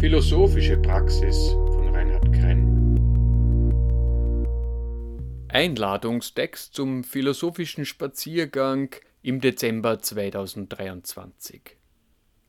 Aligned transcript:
Philosophische 0.00 0.78
Praxis 0.78 1.50
von 1.50 1.94
Reinhard 1.94 2.32
Krenn. 2.32 2.96
Einladungstext 5.48 6.72
zum 6.72 7.04
philosophischen 7.04 7.84
Spaziergang 7.84 8.96
im 9.20 9.42
Dezember 9.42 10.00
2023. 10.00 11.76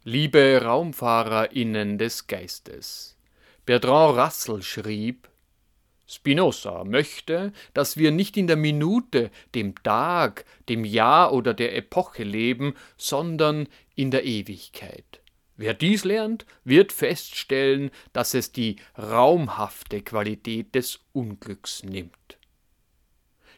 Liebe 0.06 0.62
RaumfahrerInnen 0.64 1.98
des 1.98 2.28
Geistes. 2.28 3.18
Bertrand 3.66 4.18
Russell 4.18 4.62
schrieb, 4.62 5.28
Spinoza 6.08 6.86
möchte, 6.86 7.52
dass 7.74 7.98
wir 7.98 8.12
nicht 8.12 8.38
in 8.38 8.48
der 8.48 8.56
Minute, 8.56 9.30
dem 9.56 9.76
Tag, 9.84 10.46
dem 10.70 10.86
Jahr 10.86 11.34
oder 11.34 11.54
der 11.54 11.76
Epoche 11.76 12.24
leben, 12.24 12.76
sondern 12.96 13.68
in 13.96 14.10
der 14.10 14.24
Ewigkeit. 14.24 15.21
Wer 15.62 15.76
dies 15.76 16.06
lernt, 16.06 16.48
wird 16.64 16.92
feststellen, 16.92 17.92
dass 18.14 18.34
es 18.34 18.52
die 18.52 18.78
raumhafte 18.98 20.02
Qualität 20.02 20.74
des 20.74 21.02
Unglücks 21.14 21.84
nimmt. 21.84 22.40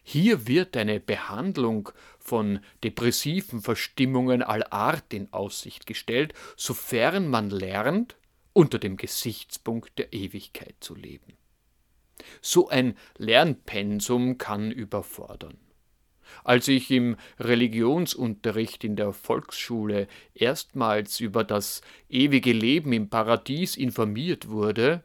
Hier 0.03 0.45
wird 0.45 0.75
eine 0.75 0.99
Behandlung 0.99 1.91
von 2.19 2.59
depressiven 2.83 3.61
Verstimmungen 3.61 4.43
aller 4.43 4.73
Art 4.73 5.13
in 5.13 5.31
Aussicht 5.31 5.87
gestellt, 5.87 6.33
sofern 6.57 7.29
man 7.29 7.49
lernt, 7.49 8.17
unter 8.51 8.79
dem 8.79 8.97
Gesichtspunkt 8.97 9.97
der 9.97 10.11
Ewigkeit 10.11 10.75
zu 10.81 10.95
leben. 10.95 11.37
So 12.41 12.67
ein 12.67 12.97
Lernpensum 13.17 14.37
kann 14.37 14.71
überfordern. 14.71 15.57
Als 16.43 16.67
ich 16.67 16.91
im 16.91 17.15
Religionsunterricht 17.39 18.83
in 18.83 18.95
der 18.95 19.13
Volksschule 19.13 20.07
erstmals 20.33 21.19
über 21.19 21.43
das 21.43 21.81
ewige 22.09 22.53
Leben 22.53 22.93
im 22.93 23.09
Paradies 23.09 23.75
informiert 23.77 24.49
wurde 24.49 25.03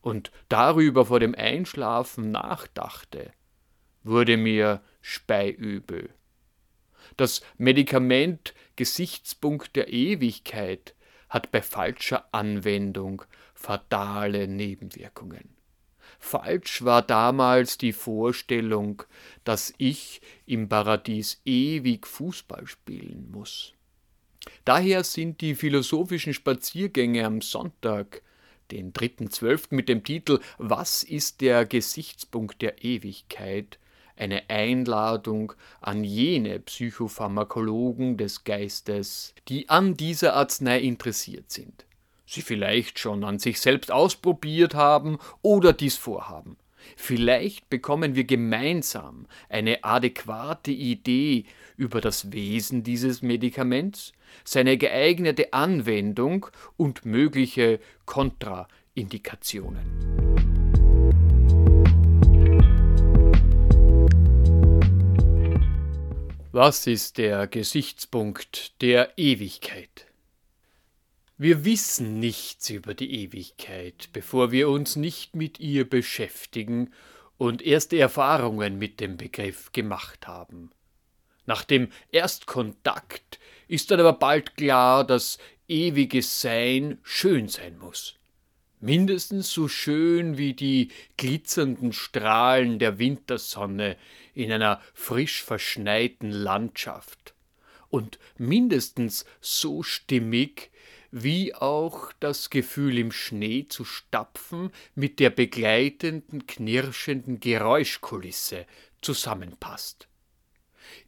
und 0.00 0.30
darüber 0.48 1.06
vor 1.06 1.20
dem 1.20 1.34
Einschlafen 1.34 2.30
nachdachte, 2.30 3.32
wurde 4.02 4.36
mir 4.36 4.80
speiübel. 5.00 6.10
Das 7.16 7.42
Medikament 7.58 8.54
Gesichtspunkt 8.76 9.76
der 9.76 9.92
Ewigkeit 9.92 10.94
hat 11.28 11.50
bei 11.50 11.62
falscher 11.62 12.26
Anwendung 12.32 13.22
fatale 13.54 14.48
Nebenwirkungen. 14.48 15.59
Falsch 16.20 16.84
war 16.84 17.02
damals 17.02 17.78
die 17.78 17.92
Vorstellung, 17.92 19.02
dass 19.42 19.72
ich 19.78 20.20
im 20.46 20.68
Paradies 20.68 21.40
ewig 21.44 22.06
Fußball 22.06 22.66
spielen 22.66 23.30
muss. 23.32 23.72
Daher 24.64 25.02
sind 25.02 25.40
die 25.40 25.54
philosophischen 25.54 26.34
Spaziergänge 26.34 27.24
am 27.24 27.40
Sonntag, 27.40 28.22
den 28.70 28.92
3.12. 28.92 29.74
mit 29.74 29.88
dem 29.88 30.04
Titel 30.04 30.38
Was 30.58 31.02
ist 31.02 31.40
der 31.40 31.66
Gesichtspunkt 31.66 32.62
der 32.62 32.84
Ewigkeit? 32.84 33.78
eine 34.16 34.50
Einladung 34.50 35.54
an 35.80 36.04
jene 36.04 36.60
Psychopharmakologen 36.60 38.18
des 38.18 38.44
Geistes, 38.44 39.34
die 39.48 39.70
an 39.70 39.96
dieser 39.96 40.34
Arznei 40.34 40.78
interessiert 40.80 41.50
sind 41.50 41.86
sie 42.30 42.42
vielleicht 42.42 42.98
schon 42.98 43.24
an 43.24 43.38
sich 43.38 43.60
selbst 43.60 43.90
ausprobiert 43.90 44.74
haben 44.74 45.18
oder 45.42 45.72
dies 45.72 45.96
vorhaben. 45.96 46.56
Vielleicht 46.96 47.68
bekommen 47.68 48.14
wir 48.14 48.24
gemeinsam 48.24 49.26
eine 49.48 49.84
adäquate 49.84 50.70
Idee 50.70 51.44
über 51.76 52.00
das 52.00 52.32
Wesen 52.32 52.82
dieses 52.82 53.22
Medikaments, 53.22 54.12
seine 54.44 54.78
geeignete 54.78 55.52
Anwendung 55.52 56.46
und 56.76 57.04
mögliche 57.04 57.80
Kontraindikationen. 58.06 60.00
Was 66.52 66.86
ist 66.86 67.18
der 67.18 67.46
Gesichtspunkt 67.46 68.80
der 68.82 69.16
Ewigkeit? 69.16 70.09
Wir 71.42 71.64
wissen 71.64 72.20
nichts 72.20 72.68
über 72.68 72.92
die 72.92 73.22
Ewigkeit, 73.22 74.10
bevor 74.12 74.52
wir 74.52 74.68
uns 74.68 74.96
nicht 74.96 75.34
mit 75.34 75.58
ihr 75.58 75.88
beschäftigen 75.88 76.92
und 77.38 77.62
erste 77.62 77.98
Erfahrungen 77.98 78.76
mit 78.76 79.00
dem 79.00 79.16
Begriff 79.16 79.72
gemacht 79.72 80.26
haben. 80.26 80.70
Nach 81.46 81.64
dem 81.64 81.88
Erstkontakt 82.12 83.40
ist 83.68 83.90
dann 83.90 84.00
aber 84.00 84.12
bald 84.12 84.58
klar, 84.58 85.02
dass 85.02 85.38
ewiges 85.66 86.42
Sein 86.42 86.98
schön 87.04 87.48
sein 87.48 87.78
muss. 87.78 88.16
Mindestens 88.78 89.50
so 89.50 89.66
schön 89.66 90.36
wie 90.36 90.52
die 90.52 90.88
glitzernden 91.16 91.94
Strahlen 91.94 92.78
der 92.78 92.98
Wintersonne 92.98 93.96
in 94.34 94.52
einer 94.52 94.82
frisch 94.92 95.42
verschneiten 95.42 96.32
Landschaft. 96.32 97.32
Und 97.88 98.18
mindestens 98.36 99.24
so 99.40 99.82
stimmig 99.82 100.69
wie 101.10 101.54
auch 101.54 102.12
das 102.20 102.50
Gefühl 102.50 102.98
im 102.98 103.12
Schnee 103.12 103.66
zu 103.68 103.84
stapfen 103.84 104.70
mit 104.94 105.18
der 105.18 105.30
begleitenden 105.30 106.46
knirschenden 106.46 107.40
Geräuschkulisse 107.40 108.66
zusammenpasst. 109.00 110.08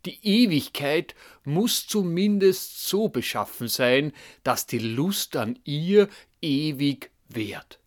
Die 0.05 0.19
Ewigkeit 0.23 1.15
muss 1.45 1.87
zumindest 1.87 2.89
so 2.89 3.09
beschaffen 3.09 3.69
sein, 3.69 4.13
dass 4.43 4.67
die 4.67 4.79
Lust 4.79 5.37
an 5.37 5.59
ihr 5.65 6.09
ewig 6.41 7.11
währt. 7.29 7.79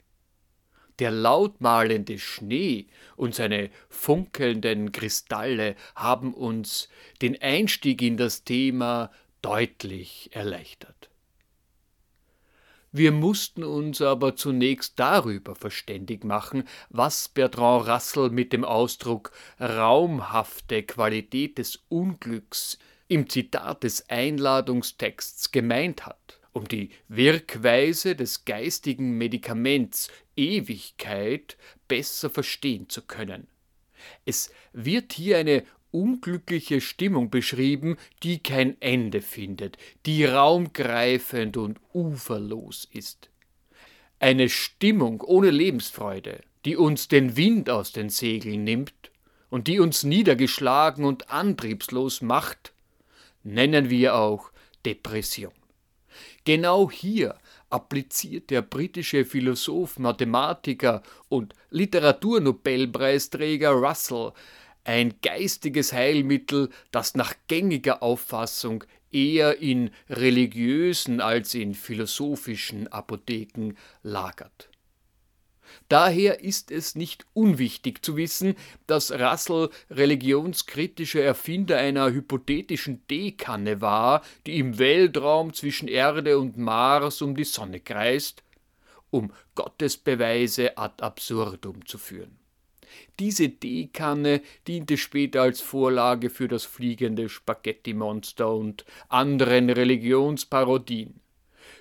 Der 1.00 1.12
lautmalende 1.12 2.20
Schnee 2.20 2.88
und 3.18 3.36
seine 3.36 3.70
funkelnden 3.90 4.94
Kristalle 4.94 5.76
haben 5.94 6.34
uns 6.34 6.88
den 7.22 7.42
Einstieg 7.42 8.02
in 8.02 8.16
das 8.16 8.46
Thema 8.46 9.12
deutlich 9.42 10.30
erleichtert. 10.32 11.10
Wir 12.98 13.12
mussten 13.12 13.66
uns 13.66 14.02
aber 14.02 14.38
zunächst 14.38 14.98
darüber 15.02 15.54
verständig 15.54 16.24
machen, 16.24 16.64
was 16.90 17.28
Bertrand 17.28 17.90
Russell 17.90 18.30
mit 18.30 18.54
dem 18.54 18.64
Ausdruck 18.64 19.34
raumhafte 19.60 20.82
Qualität 20.82 21.58
des 21.58 21.84
Unglücks 21.90 22.80
im 23.10 23.28
Zitat 23.28 23.84
des 23.84 24.10
Einladungstexts 24.10 25.52
gemeint 25.52 26.06
hat, 26.06 26.40
um 26.54 26.70
die 26.70 26.90
Wirkweise 27.10 28.16
des 28.16 28.46
geistigen 28.46 29.18
Medikaments 29.18 30.10
Ewigkeit 30.38 31.58
besser 31.90 32.30
verstehen 32.30 32.88
zu 32.88 33.02
können. 33.02 33.48
Es 34.24 34.52
wird 34.72 35.12
hier 35.12 35.40
eine 35.40 35.66
unglückliche 35.96 36.82
Stimmung 36.82 37.30
beschrieben, 37.30 37.96
die 38.22 38.40
kein 38.40 38.80
Ende 38.82 39.22
findet, 39.22 39.78
die 40.06 40.26
raumgreifend 40.26 41.56
und 41.56 41.80
uferlos 41.94 42.88
ist. 42.92 43.30
Eine 44.20 44.50
Stimmung 44.50 45.22
ohne 45.22 45.52
Lebensfreude, 45.52 46.42
die 46.66 46.76
uns 46.76 47.08
den 47.08 47.38
Wind 47.38 47.70
aus 47.70 47.94
den 47.94 48.10
Segeln 48.10 48.66
nimmt 48.66 48.94
und 49.50 49.68
die 49.68 49.80
uns 49.80 50.04
niedergeschlagen 50.04 51.06
und 51.06 51.32
antriebslos 51.32 52.22
macht, 52.22 52.74
nennen 53.44 53.90
wir 53.90 54.16
auch 54.16 54.52
Depression. 54.86 55.54
Genau 56.44 56.92
hier 56.92 57.36
appliziert 57.70 58.50
der 58.50 58.62
britische 58.62 59.26
Philosoph, 59.26 59.98
Mathematiker 59.98 61.02
und 61.30 61.54
Literaturnobelpreisträger 61.70 63.72
Russell 63.72 64.34
ein 64.86 65.16
geistiges 65.22 65.92
Heilmittel, 65.92 66.70
das 66.92 67.16
nach 67.16 67.34
gängiger 67.48 68.02
Auffassung 68.02 68.86
eher 69.12 69.60
in 69.60 69.92
religiösen 70.10 71.22
als 71.22 71.54
in 71.54 71.74
philosophischen 71.74 72.88
Apotheken 72.88 73.74
lagert. 74.04 74.70
Daher 75.90 76.42
ist 76.42 76.72
es 76.72 76.96
nicht 76.96 77.26
unwichtig 77.34 78.04
zu 78.04 78.16
wissen, 78.16 78.56
dass 78.88 79.12
Russell 79.12 79.70
religionskritischer 79.90 81.22
Erfinder 81.22 81.78
einer 81.78 82.12
hypothetischen 82.12 83.06
Teekanne 83.08 83.82
war, 83.82 84.22
die 84.46 84.60
im 84.60 84.78
Weltraum 84.78 85.54
zwischen 85.54 85.88
Erde 85.88 86.40
und 86.40 86.58
Mars 86.58 87.22
um 87.22 87.36
die 87.36 87.44
Sonne 87.44 87.80
kreist, 87.80 88.44
um 89.10 89.32
Gottesbeweise 89.56 90.78
ad 90.78 91.04
absurdum 91.04 91.86
zu 91.86 91.98
führen. 91.98 92.45
Diese 93.20 93.50
Teekanne 93.50 94.42
diente 94.68 94.98
später 94.98 95.42
als 95.42 95.62
Vorlage 95.62 96.30
für 96.30 96.48
das 96.48 96.66
fliegende 96.66 97.30
Spaghetti-Monster 97.30 98.54
und 98.54 98.86
anderen 99.10 99.70
Religionsparodien. 99.70 101.20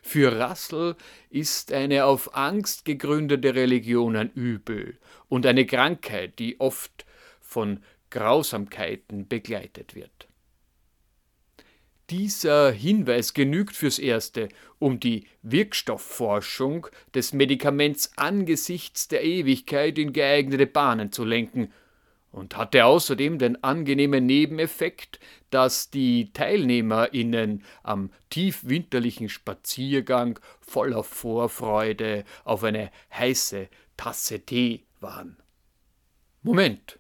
Für 0.03 0.39
Russell 0.39 0.97
ist 1.31 1.73
eine 1.73 2.05
auf 2.05 2.37
Angst 2.37 2.85
gegründete 2.85 3.55
Religion 3.55 4.17
ein 4.17 4.31
Übel 4.33 4.99
und 5.29 5.47
eine 5.47 5.67
Krankheit, 5.67 6.39
die 6.39 6.61
oft 6.61 7.07
von 7.41 7.83
Grausamkeiten 8.11 9.27
begleitet 9.29 9.95
wird. 9.95 10.29
Dieser 12.11 12.71
Hinweis 12.71 13.33
genügt 13.33 13.77
fürs 13.77 13.99
Erste, 13.99 14.51
um 14.79 15.01
die 15.01 15.27
Wirkstoffforschung 15.43 16.87
des 17.15 17.33
Medikaments 17.33 18.13
angesichts 18.17 19.09
der 19.09 19.25
Ewigkeit 19.25 19.99
in 19.99 20.13
geeignete 20.13 20.67
Bahnen 20.67 21.13
zu 21.13 21.25
lenken 21.25 21.73
und 22.31 22.57
hatte 22.57 22.85
außerdem 22.85 23.39
den 23.39 23.63
angenehmen 23.65 24.27
Nebeneffekt, 24.27 25.19
dass 25.51 25.89
die 25.91 26.33
TeilnehmerInnen 26.33 27.63
am 27.83 28.11
tiefwinterlichen 28.29 29.29
Spaziergang 29.29 30.39
voller 30.61 31.05
Vorfreude 31.05 32.25
auf 32.45 32.65
eine 32.65 32.91
heiße 33.17 33.69
Tasse 33.97 34.41
Tee 34.41 34.85
waren. 35.01 35.37
Moment! 36.43 36.99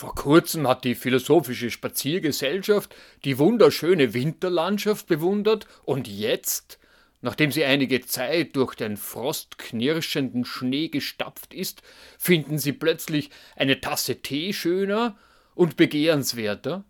Vor 0.00 0.14
kurzem 0.14 0.66
hat 0.66 0.84
die 0.84 0.94
philosophische 0.94 1.70
Spaziergesellschaft 1.70 2.96
die 3.26 3.36
wunderschöne 3.36 4.14
Winterlandschaft 4.14 5.06
bewundert 5.06 5.66
und 5.84 6.08
jetzt, 6.08 6.78
nachdem 7.20 7.52
sie 7.52 7.64
einige 7.64 8.00
Zeit 8.00 8.56
durch 8.56 8.74
den 8.74 8.96
frostknirschenden 8.96 10.46
Schnee 10.46 10.88
gestapft 10.88 11.52
ist, 11.52 11.82
finden 12.18 12.56
sie 12.56 12.72
plötzlich 12.72 13.28
eine 13.56 13.82
Tasse 13.82 14.22
Tee 14.22 14.54
schöner 14.54 15.18
und 15.54 15.76
begehrenswerter? 15.76 16.82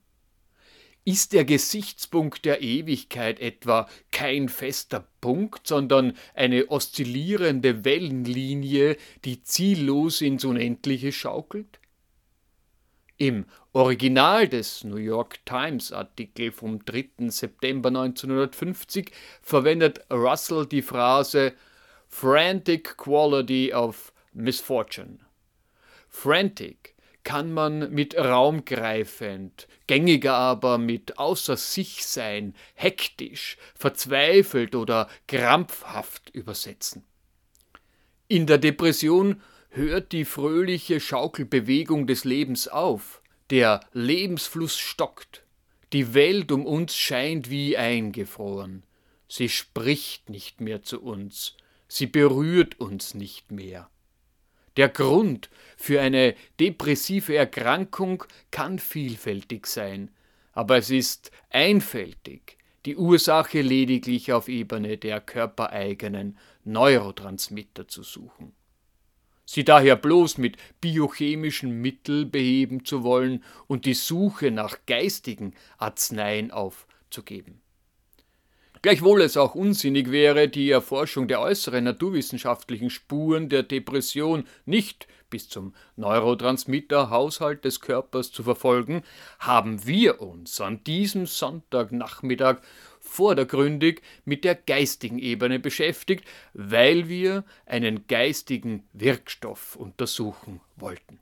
Ist 1.04 1.32
der 1.32 1.44
Gesichtspunkt 1.44 2.44
der 2.44 2.62
Ewigkeit 2.62 3.40
etwa 3.40 3.88
kein 4.12 4.48
fester 4.48 5.04
Punkt, 5.20 5.66
sondern 5.66 6.16
eine 6.32 6.68
oszillierende 6.68 7.84
Wellenlinie, 7.84 8.96
die 9.24 9.42
ziellos 9.42 10.20
ins 10.20 10.44
Unendliche 10.44 11.10
schaukelt? 11.10 11.79
Im 13.20 13.44
Original 13.74 14.48
des 14.48 14.82
New 14.82 14.96
York 14.96 15.44
Times 15.44 15.92
Artikel 15.92 16.52
vom 16.52 16.82
3. 16.82 17.28
September 17.28 17.88
1950 17.90 19.12
verwendet 19.42 20.00
Russell 20.10 20.64
die 20.64 20.80
Phrase 20.80 21.52
Frantic 22.08 22.96
Quality 22.96 23.74
of 23.74 24.14
Misfortune. 24.32 25.18
Frantic 26.08 26.94
kann 27.22 27.52
man 27.52 27.92
mit 27.92 28.16
raumgreifend, 28.16 29.68
gängiger 29.86 30.36
aber 30.36 30.78
mit 30.78 31.18
außer 31.18 31.58
sich 31.58 32.06
sein, 32.06 32.54
hektisch, 32.72 33.58
verzweifelt 33.74 34.74
oder 34.74 35.10
krampfhaft 35.28 36.30
übersetzen. 36.30 37.04
In 38.28 38.46
der 38.46 38.56
Depression 38.56 39.42
hört 39.70 40.12
die 40.12 40.24
fröhliche 40.24 40.98
Schaukelbewegung 40.98 42.06
des 42.06 42.24
Lebens 42.24 42.66
auf, 42.68 43.22
der 43.50 43.80
Lebensfluss 43.92 44.78
stockt, 44.78 45.44
die 45.92 46.12
Welt 46.12 46.52
um 46.52 46.66
uns 46.66 46.96
scheint 46.96 47.50
wie 47.50 47.76
eingefroren, 47.76 48.82
sie 49.28 49.48
spricht 49.48 50.28
nicht 50.28 50.60
mehr 50.60 50.82
zu 50.82 51.00
uns, 51.00 51.56
sie 51.88 52.06
berührt 52.06 52.80
uns 52.80 53.14
nicht 53.14 53.52
mehr. 53.52 53.88
Der 54.76 54.88
Grund 54.88 55.50
für 55.76 56.00
eine 56.00 56.34
depressive 56.58 57.36
Erkrankung 57.36 58.24
kann 58.50 58.78
vielfältig 58.78 59.66
sein, 59.66 60.10
aber 60.52 60.78
es 60.78 60.90
ist 60.90 61.30
einfältig, 61.48 62.56
die 62.86 62.96
Ursache 62.96 63.60
lediglich 63.60 64.32
auf 64.32 64.48
Ebene 64.48 64.96
der 64.96 65.20
körpereigenen 65.20 66.38
Neurotransmitter 66.64 67.88
zu 67.88 68.02
suchen 68.02 68.52
sie 69.50 69.64
daher 69.64 69.96
bloß 69.96 70.38
mit 70.38 70.56
biochemischen 70.80 71.82
Mitteln 71.82 72.30
beheben 72.30 72.84
zu 72.84 73.02
wollen 73.02 73.42
und 73.66 73.84
die 73.84 73.94
Suche 73.94 74.52
nach 74.52 74.78
geistigen 74.86 75.54
Arzneien 75.76 76.52
aufzugeben. 76.52 77.60
Gleichwohl 78.80 79.22
es 79.22 79.36
auch 79.36 79.56
unsinnig 79.56 80.12
wäre, 80.12 80.48
die 80.48 80.70
Erforschung 80.70 81.26
der 81.26 81.40
äußeren 81.40 81.82
naturwissenschaftlichen 81.82 82.90
Spuren 82.90 83.48
der 83.48 83.64
Depression 83.64 84.44
nicht 84.66 85.08
bis 85.30 85.48
zum 85.48 85.74
Neurotransmitterhaushalt 85.96 87.64
des 87.64 87.80
Körpers 87.80 88.30
zu 88.30 88.44
verfolgen, 88.44 89.02
haben 89.40 89.84
wir 89.84 90.20
uns 90.20 90.60
an 90.60 90.84
diesem 90.84 91.26
Sonntagnachmittag 91.26 92.58
vordergründig 93.10 94.02
mit 94.24 94.44
der 94.44 94.54
geistigen 94.54 95.18
Ebene 95.18 95.58
beschäftigt, 95.58 96.24
weil 96.54 97.08
wir 97.08 97.44
einen 97.66 98.06
geistigen 98.06 98.84
Wirkstoff 98.92 99.76
untersuchen 99.76 100.60
wollten. 100.76 101.18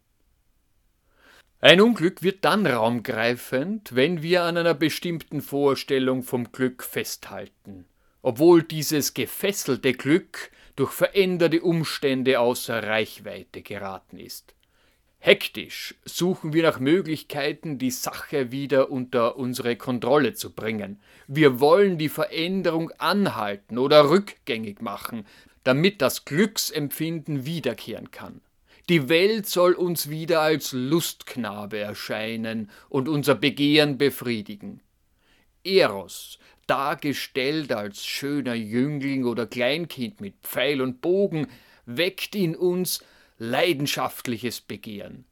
Ein 1.61 1.81
Unglück 1.81 2.23
wird 2.23 2.45
dann 2.45 2.67
raumgreifend, 2.67 3.97
wenn 3.97 4.23
wir 4.23 4.45
an 4.45 4.57
einer 4.57 4.75
bestimmten 4.75 5.41
Vorstellung 5.41 6.23
vom 6.23 6.53
Glück 6.53 6.85
festhalten, 6.85 7.85
obwohl 8.23 8.63
dieses 8.63 9.13
gefesselte 9.13 9.93
Glück 9.93 10.53
durch 10.77 10.93
veränderte 10.93 11.61
Umstände 11.63 12.39
außer 12.39 12.85
Reichweite 12.85 13.63
geraten 13.63 14.19
ist. 14.19 14.55
Hektisch 15.29 15.95
suchen 16.07 16.55
wir 16.55 16.63
nach 16.63 16.81
Möglichkeiten, 16.81 17.77
die 17.77 17.91
Sache 17.91 18.51
wieder 18.51 18.91
unter 18.91 19.37
unsere 19.37 19.77
Kontrolle 19.77 20.33
zu 20.33 20.55
bringen. 20.55 21.03
Wir 21.27 21.61
wollen 21.61 21.99
die 21.99 22.09
Veränderung 22.09 22.91
anhalten 22.97 23.77
oder 23.77 24.09
rückgängig 24.09 24.81
machen, 24.81 25.27
damit 25.65 26.01
das 26.01 26.25
Glücksempfinden 26.25 27.45
wiederkehren 27.45 28.11
kann. 28.11 28.41
Die 28.89 29.11
Welt 29.11 29.45
soll 29.45 29.75
uns 29.75 30.09
wieder 30.09 30.41
als 30.41 30.73
Lustknabe 30.73 31.79
erscheinen 31.79 32.71
und 32.89 33.07
unser 33.07 33.35
Begehren 33.35 33.99
befriedigen. 33.99 34.81
Eros, 35.63 36.39
dargestellt 36.67 37.71
als 37.71 38.03
schöner 38.03 38.55
Jüngling 38.55 39.27
oder 39.27 39.47
Kleinkind 39.47 40.23
mit 40.23 40.37
Pfeil 40.41 40.81
und 40.81 41.03
Bogen, 41.03 41.49
weckt 41.85 42.35
in 42.35 42.57
uns 42.57 43.05
leidenschaftliches 43.39 44.61
Begehren. 44.61 45.25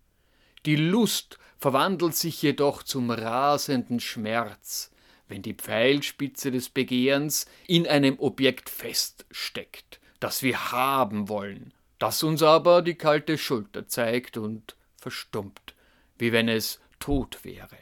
Die 0.64 0.76
Lust 0.76 1.38
verwandelt 1.58 2.16
sich 2.16 2.42
jedoch 2.42 2.82
zum 2.82 3.10
rasenden 3.10 4.00
Schmerz, 4.00 4.90
wenn 5.28 5.42
die 5.42 5.54
Pfeilspitze 5.54 6.50
des 6.50 6.68
Begehrens 6.68 7.46
in 7.66 7.86
einem 7.86 8.18
Objekt 8.18 8.70
feststeckt, 8.70 10.00
das 10.20 10.42
wir 10.42 10.72
haben 10.72 11.28
wollen, 11.28 11.72
das 11.98 12.22
uns 12.22 12.42
aber 12.42 12.82
die 12.82 12.94
kalte 12.94 13.38
Schulter 13.38 13.88
zeigt 13.88 14.36
und 14.36 14.76
verstummt, 14.96 15.74
wie 16.18 16.32
wenn 16.32 16.48
es 16.48 16.80
tot 16.98 17.40
wäre. 17.42 17.78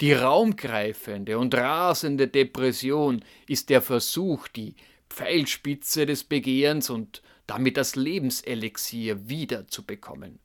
Die 0.00 0.12
raumgreifende 0.12 1.38
und 1.38 1.54
rasende 1.54 2.26
Depression 2.26 3.24
ist 3.46 3.70
der 3.70 3.80
Versuch, 3.80 4.48
die 4.48 4.74
Pfeilspitze 5.08 6.04
des 6.04 6.24
Begehrens 6.24 6.90
und 6.90 7.22
damit 7.46 7.76
das 7.76 7.96
Lebenselixier 7.96 9.28
wiederzubekommen. 9.28 10.38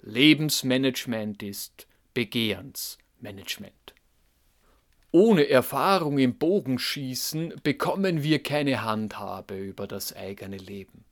Lebensmanagement 0.00 1.42
ist 1.42 1.86
Begehrensmanagement. 2.14 3.94
Ohne 5.10 5.48
Erfahrung 5.48 6.18
im 6.18 6.36
Bogenschießen 6.36 7.54
bekommen 7.62 8.22
wir 8.22 8.42
keine 8.42 8.82
Handhabe 8.82 9.56
über 9.58 9.86
das 9.86 10.14
eigene 10.14 10.58
Leben. 10.58 11.04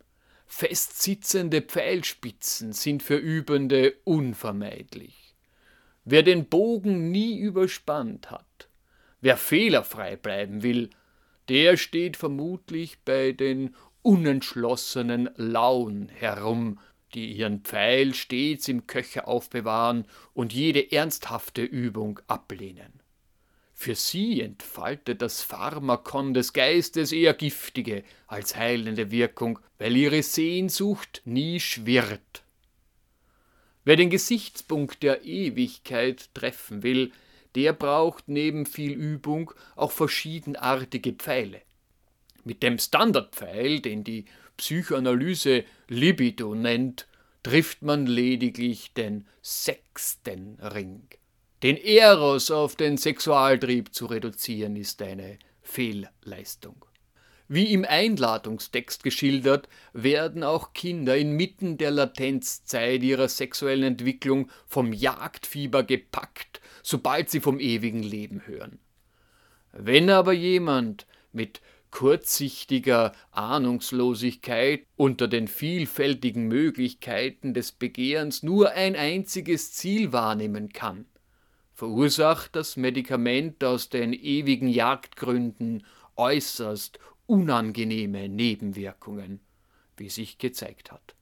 Festsitzende 0.46 1.62
Pfeilspitzen 1.62 2.72
sind 2.72 3.02
für 3.02 3.16
Übende 3.16 3.94
unvermeidlich. 4.04 5.34
Wer 6.04 6.22
den 6.22 6.46
Bogen 6.46 7.10
nie 7.10 7.38
überspannt 7.38 8.30
hat, 8.30 8.68
wer 9.20 9.36
fehlerfrei 9.36 10.16
bleiben 10.16 10.62
will, 10.62 10.90
der 11.48 11.76
steht 11.76 12.16
vermutlich 12.16 12.98
bei 13.04 13.32
den 13.32 13.74
unentschlossenen 14.06 15.30
Lauen 15.34 16.08
herum, 16.08 16.78
die 17.12 17.32
ihren 17.32 17.62
Pfeil 17.62 18.14
stets 18.14 18.68
im 18.68 18.86
Köcher 18.86 19.26
aufbewahren 19.26 20.06
und 20.32 20.52
jede 20.52 20.92
ernsthafte 20.92 21.62
Übung 21.62 22.20
ablehnen. 22.28 23.00
Für 23.74 23.96
sie 23.96 24.42
entfaltet 24.42 25.22
das 25.22 25.42
Pharmakon 25.42 26.34
des 26.34 26.52
Geistes 26.52 27.10
eher 27.10 27.34
giftige 27.34 28.04
als 28.28 28.54
heilende 28.54 29.10
Wirkung, 29.10 29.58
weil 29.78 29.96
ihre 29.96 30.22
Sehnsucht 30.22 31.22
nie 31.24 31.58
schwirrt. 31.58 32.44
Wer 33.84 33.96
den 33.96 34.10
Gesichtspunkt 34.10 35.02
der 35.02 35.24
Ewigkeit 35.24 36.32
treffen 36.32 36.84
will, 36.84 37.10
der 37.56 37.72
braucht 37.72 38.28
neben 38.28 38.66
viel 38.66 38.92
Übung 38.92 39.52
auch 39.74 39.90
verschiedenartige 39.90 41.12
Pfeile. 41.12 41.65
Mit 42.46 42.62
dem 42.62 42.78
Standardpfeil, 42.78 43.80
den 43.80 44.04
die 44.04 44.24
Psychoanalyse 44.56 45.64
Libido 45.88 46.54
nennt, 46.54 47.08
trifft 47.42 47.82
man 47.82 48.06
lediglich 48.06 48.94
den 48.94 49.26
sechsten 49.42 50.56
Ring. 50.60 51.08
Den 51.64 51.76
Eros 51.76 52.52
auf 52.52 52.76
den 52.76 52.98
Sexualtrieb 52.98 53.92
zu 53.92 54.06
reduzieren, 54.06 54.76
ist 54.76 55.02
eine 55.02 55.40
Fehlleistung. 55.60 56.84
Wie 57.48 57.72
im 57.72 57.84
Einladungstext 57.84 59.02
geschildert, 59.02 59.68
werden 59.92 60.44
auch 60.44 60.72
Kinder 60.72 61.16
inmitten 61.16 61.78
der 61.78 61.90
Latenzzeit 61.90 63.02
ihrer 63.02 63.28
sexuellen 63.28 63.82
Entwicklung 63.82 64.52
vom 64.68 64.92
Jagdfieber 64.92 65.82
gepackt, 65.82 66.60
sobald 66.84 67.28
sie 67.28 67.40
vom 67.40 67.58
ewigen 67.58 68.04
Leben 68.04 68.46
hören. 68.46 68.78
Wenn 69.72 70.10
aber 70.10 70.32
jemand 70.32 71.08
mit 71.32 71.60
kurzsichtiger 71.90 73.12
Ahnungslosigkeit 73.30 74.86
unter 74.96 75.28
den 75.28 75.48
vielfältigen 75.48 76.48
Möglichkeiten 76.48 77.54
des 77.54 77.72
Begehrens 77.72 78.42
nur 78.42 78.72
ein 78.72 78.96
einziges 78.96 79.72
Ziel 79.72 80.12
wahrnehmen 80.12 80.70
kann, 80.72 81.06
verursacht 81.72 82.56
das 82.56 82.76
Medikament 82.76 83.62
aus 83.62 83.88
den 83.88 84.12
ewigen 84.12 84.68
Jagdgründen 84.68 85.84
äußerst 86.16 86.98
unangenehme 87.26 88.28
Nebenwirkungen, 88.28 89.40
wie 89.96 90.08
sich 90.08 90.38
gezeigt 90.38 90.92
hat. 90.92 91.14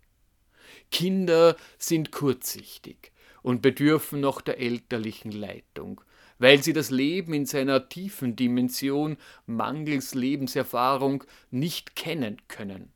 Kinder 0.91 1.57
sind 1.79 2.13
kurzsichtig 2.13 3.13
und 3.43 3.63
bedürfen 3.63 4.21
noch 4.21 4.41
der 4.41 4.59
elterlichen 4.59 5.33
Leitung, 5.33 6.01
weil 6.39 6.63
sie 6.63 6.73
das 6.73 6.91
Leben 6.91 7.35
in 7.35 7.47
seiner 7.47 7.89
tiefen 7.89 8.37
Dimension 8.37 9.17
mangels 9.47 10.15
Lebenserfahrung 10.15 11.25
nicht 11.51 11.97
kennen 11.97 12.39
können. 12.49 12.93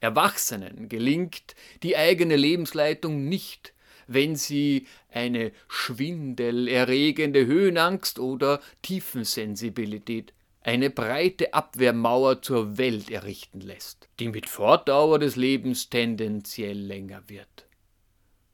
Erwachsenen 0.00 0.88
gelingt 0.88 1.54
die 1.82 1.96
eigene 1.96 2.36
Lebensleitung 2.36 3.28
nicht, 3.28 3.74
wenn 4.06 4.34
sie 4.34 4.86
eine 5.10 5.52
schwindelerregende 5.68 7.46
Höhenangst 7.46 8.18
oder 8.18 8.60
Tiefensensibilität 8.82 10.32
eine 10.62 10.90
breite 10.90 11.54
Abwehrmauer 11.54 12.42
zur 12.42 12.76
Welt 12.76 13.10
errichten 13.10 13.60
lässt, 13.60 14.08
die 14.18 14.28
mit 14.28 14.48
Fortdauer 14.48 15.18
des 15.18 15.36
Lebens 15.36 15.88
tendenziell 15.90 16.78
länger 16.78 17.22
wird. 17.28 17.66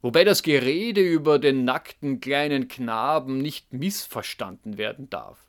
Wobei 0.01 0.23
das 0.23 0.43
Gerede 0.43 1.01
über 1.01 1.39
den 1.39 1.65
nackten 1.65 2.19
kleinen 2.19 2.67
Knaben 2.67 3.39
nicht 3.39 3.73
missverstanden 3.73 4.77
werden 4.77 5.09
darf. 5.09 5.47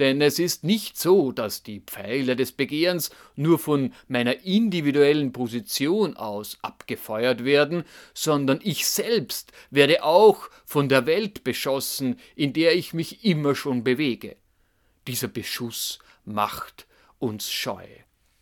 Denn 0.00 0.20
es 0.20 0.40
ist 0.40 0.64
nicht 0.64 0.98
so, 0.98 1.30
dass 1.30 1.62
die 1.62 1.80
Pfeile 1.80 2.34
des 2.34 2.50
Begehrens 2.52 3.10
nur 3.36 3.60
von 3.60 3.92
meiner 4.08 4.44
individuellen 4.44 5.32
Position 5.32 6.16
aus 6.16 6.58
abgefeuert 6.62 7.44
werden, 7.44 7.84
sondern 8.12 8.58
ich 8.62 8.88
selbst 8.88 9.52
werde 9.70 10.02
auch 10.02 10.50
von 10.64 10.88
der 10.88 11.06
Welt 11.06 11.44
beschossen, 11.44 12.18
in 12.34 12.52
der 12.52 12.74
ich 12.74 12.92
mich 12.92 13.24
immer 13.24 13.54
schon 13.54 13.84
bewege. 13.84 14.36
Dieser 15.06 15.28
Beschuss 15.28 16.00
macht 16.24 16.86
uns 17.20 17.50
scheu. 17.50 17.86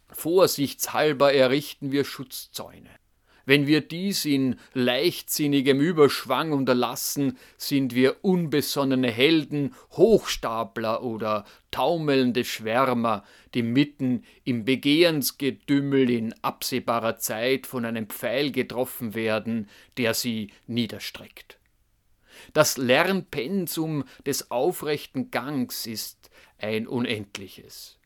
Vorsichtshalber 0.09 1.35
errichten 1.35 1.93
wir 1.93 2.05
Schutzzäune. 2.05 3.02
Wenn 3.45 3.67
wir 3.67 3.81
dies 3.81 4.25
in 4.25 4.57
leichtsinnigem 4.73 5.81
Überschwang 5.81 6.53
unterlassen, 6.53 7.39
sind 7.57 7.95
wir 7.95 8.25
unbesonnene 8.25 9.11
Helden, 9.11 9.75
Hochstapler 9.93 11.03
oder 11.03 11.45
taumelnde 11.71 12.45
Schwärmer, 12.45 13.25
die 13.55 13.63
mitten 13.63 14.25
im 14.45 14.65
Begehrensgedümmel 14.65 16.11
in 16.11 16.35
absehbarer 16.43 17.19
Zeit 17.19 17.67
von 17.67 17.85
einem 17.85 18.09
Pfeil 18.09 18.53
getroffen 18.53 19.15
werden, 19.15 19.69
der 19.97 20.15
sie 20.15 20.53
niederstreckt. 20.67 21.59
Das 22.53 22.77
Lernpensum 22.77 24.05
des 24.25 24.51
aufrechten 24.51 25.31
Gangs 25.31 25.87
ist 25.87 26.31
ein 26.59 26.87
unendliches. 26.87 27.99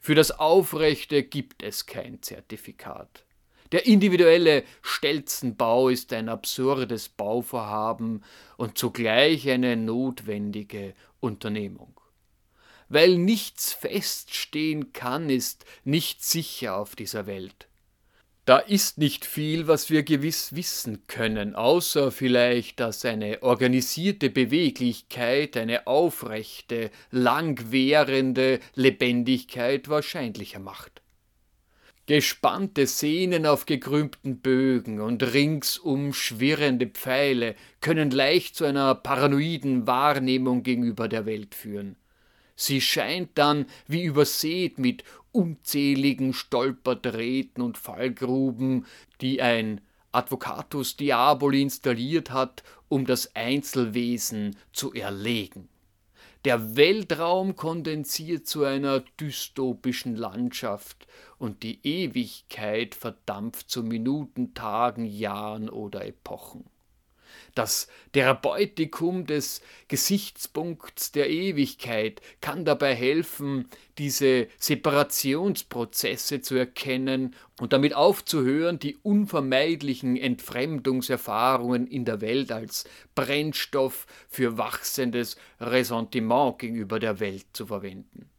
Für 0.00 0.14
das 0.14 0.30
Aufrechte 0.32 1.22
gibt 1.22 1.62
es 1.62 1.86
kein 1.86 2.22
Zertifikat. 2.22 3.24
Der 3.72 3.86
individuelle 3.86 4.64
Stelzenbau 4.82 5.90
ist 5.90 6.12
ein 6.12 6.28
absurdes 6.28 7.08
Bauvorhaben 7.08 8.24
und 8.56 8.76
zugleich 8.76 9.48
eine 9.48 9.76
notwendige 9.76 10.94
Unternehmung. 11.20 12.00
Weil 12.88 13.16
nichts 13.16 13.72
feststehen 13.72 14.92
kann, 14.92 15.30
ist 15.30 15.64
nichts 15.84 16.32
sicher 16.32 16.76
auf 16.76 16.96
dieser 16.96 17.26
Welt. 17.26 17.68
Da 18.44 18.58
ist 18.58 18.98
nicht 18.98 19.24
viel, 19.24 19.68
was 19.68 19.90
wir 19.90 20.02
gewiss 20.02 20.56
wissen 20.56 21.06
können, 21.06 21.54
außer 21.54 22.10
vielleicht, 22.10 22.80
dass 22.80 23.04
eine 23.04 23.44
organisierte 23.44 24.28
Beweglichkeit, 24.28 25.56
eine 25.56 25.86
aufrechte, 25.86 26.90
langwährende 27.12 28.58
Lebendigkeit 28.74 29.88
wahrscheinlicher 29.88 30.58
macht. 30.58 30.99
Gespannte 32.10 32.88
Sehnen 32.88 33.46
auf 33.46 33.66
gekrümmten 33.66 34.40
Bögen 34.40 35.00
und 35.00 35.22
ringsum 35.32 36.12
schwirrende 36.12 36.88
Pfeile 36.88 37.54
können 37.80 38.10
leicht 38.10 38.56
zu 38.56 38.64
einer 38.64 38.96
paranoiden 38.96 39.86
Wahrnehmung 39.86 40.64
gegenüber 40.64 41.06
der 41.06 41.24
Welt 41.24 41.54
führen. 41.54 41.94
Sie 42.56 42.80
scheint 42.80 43.38
dann 43.38 43.66
wie 43.86 44.02
übersät 44.02 44.80
mit 44.80 45.04
unzähligen 45.30 46.34
Stolperdrähten 46.34 47.62
und 47.62 47.78
Fallgruben, 47.78 48.86
die 49.20 49.40
ein 49.40 49.80
Advocatus 50.10 50.96
Diaboli 50.96 51.62
installiert 51.62 52.32
hat, 52.32 52.64
um 52.88 53.06
das 53.06 53.36
Einzelwesen 53.36 54.56
zu 54.72 54.92
erlegen. 54.92 55.68
Der 56.46 56.74
Weltraum 56.74 57.54
kondensiert 57.54 58.46
zu 58.46 58.64
einer 58.64 59.00
dystopischen 59.20 60.16
Landschaft 60.16 61.06
und 61.36 61.62
die 61.62 61.86
Ewigkeit 61.86 62.94
verdampft 62.94 63.68
zu 63.68 63.82
Minuten, 63.82 64.54
Tagen, 64.54 65.04
Jahren 65.04 65.68
oder 65.68 66.06
Epochen. 66.06 66.69
Das 67.54 67.88
Therapeutikum 68.12 69.26
des 69.26 69.60
Gesichtspunkts 69.88 71.12
der 71.12 71.30
Ewigkeit 71.30 72.20
kann 72.40 72.64
dabei 72.64 72.94
helfen, 72.94 73.68
diese 73.98 74.48
Separationsprozesse 74.58 76.40
zu 76.40 76.54
erkennen 76.56 77.34
und 77.60 77.72
damit 77.72 77.94
aufzuhören, 77.94 78.78
die 78.78 78.96
unvermeidlichen 79.02 80.16
Entfremdungserfahrungen 80.16 81.86
in 81.86 82.04
der 82.04 82.20
Welt 82.20 82.52
als 82.52 82.84
Brennstoff 83.14 84.06
für 84.28 84.58
wachsendes 84.58 85.36
Ressentiment 85.60 86.58
gegenüber 86.58 86.98
der 86.98 87.20
Welt 87.20 87.46
zu 87.52 87.66
verwenden. 87.66 88.30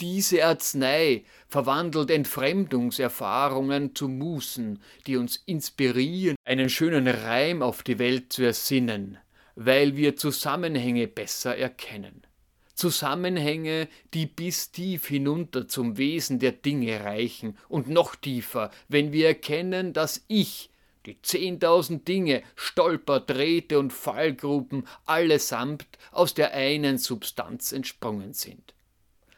Diese 0.00 0.44
Arznei 0.44 1.24
verwandelt 1.48 2.10
Entfremdungserfahrungen 2.10 3.94
zu 3.94 4.08
Musen, 4.08 4.82
die 5.06 5.16
uns 5.16 5.42
inspirieren, 5.46 6.36
einen 6.44 6.68
schönen 6.68 7.08
Reim 7.08 7.62
auf 7.62 7.82
die 7.82 7.98
Welt 7.98 8.30
zu 8.30 8.42
ersinnen, 8.42 9.16
weil 9.54 9.96
wir 9.96 10.14
Zusammenhänge 10.16 11.06
besser 11.06 11.56
erkennen. 11.56 12.26
Zusammenhänge, 12.74 13.88
die 14.12 14.26
bis 14.26 14.70
tief 14.70 15.06
hinunter 15.06 15.66
zum 15.66 15.96
Wesen 15.96 16.40
der 16.40 16.52
Dinge 16.52 17.02
reichen 17.02 17.56
und 17.70 17.88
noch 17.88 18.16
tiefer, 18.16 18.70
wenn 18.88 19.12
wir 19.12 19.28
erkennen, 19.28 19.94
dass 19.94 20.26
ich, 20.28 20.68
die 21.06 21.22
zehntausend 21.22 22.06
Dinge, 22.06 22.42
Stolper, 22.54 23.20
Drähte 23.20 23.78
und 23.78 23.94
Fallgruben 23.94 24.86
allesamt 25.06 25.86
aus 26.12 26.34
der 26.34 26.52
einen 26.52 26.98
Substanz 26.98 27.72
entsprungen 27.72 28.34
sind. 28.34 28.75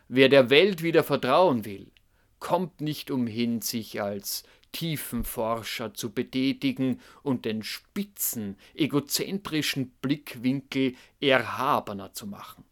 Wer 0.09 0.31
der 0.31 0.49
Welt 0.49 0.83
wieder 0.83 1.05
vertrauen 1.05 1.67
will, 1.67 1.91
kommt 2.39 2.81
nicht 2.81 3.11
umhin, 3.11 3.61
sich 3.61 4.01
als 4.01 4.43
Tiefenforscher 4.73 5.93
zu 5.93 6.13
betätigen 6.13 7.01
und 7.23 7.45
den 7.45 7.63
spitzen, 7.63 8.57
egozentrischen 8.75 9.91
Blickwinkel 10.03 10.95
erhabener 11.21 12.13
zu 12.15 12.27
machen. 12.27 12.65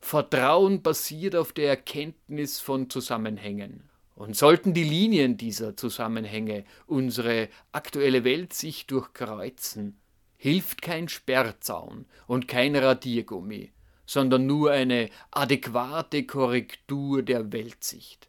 Vertrauen 0.00 0.82
basiert 0.82 1.36
auf 1.36 1.52
der 1.52 1.68
Erkenntnis 1.68 2.60
von 2.60 2.88
Zusammenhängen. 2.90 3.88
Und 4.16 4.36
sollten 4.36 4.74
die 4.74 4.84
Linien 4.84 5.36
dieser 5.36 5.76
Zusammenhänge 5.76 6.64
unsere 6.86 7.48
aktuelle 7.72 8.22
Weltsicht 8.22 8.90
durchkreuzen, 8.90 9.98
hilft 10.36 10.82
kein 10.82 11.08
Sperrzaun 11.08 12.06
und 12.26 12.46
kein 12.46 12.76
Radiergummi, 12.76 13.72
sondern 14.06 14.46
nur 14.46 14.70
eine 14.70 15.10
adäquate 15.30 16.24
Korrektur 16.24 17.22
der 17.22 17.52
Weltsicht. 17.52 18.28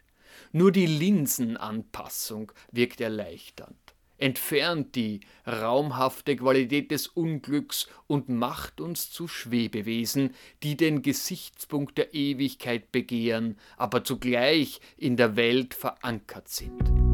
Nur 0.52 0.72
die 0.72 0.86
Linsenanpassung 0.86 2.52
wirkt 2.72 3.02
erleichternd, 3.02 3.76
entfernt 4.18 4.96
die 4.96 5.22
raumhafte 5.46 6.36
Qualität 6.36 6.92
des 6.92 7.08
Unglücks 7.08 7.88
und 8.08 8.30
macht 8.30 8.80
uns 8.80 9.12
zu 9.12 9.28
Schwebewesen, 9.28 10.34
die 10.64 10.78
den 10.78 11.02
Gesichtspunkt 11.02 11.98
der 11.98 12.14
Ewigkeit 12.14 12.92
begehren, 12.92 13.58
aber 13.78 14.04
zugleich 14.04 14.80
in 14.98 15.18
der 15.18 15.36
Welt 15.36 15.74
verankert 15.74 16.48
sind. 16.48 17.05